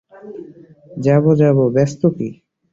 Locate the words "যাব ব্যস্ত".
1.33-2.01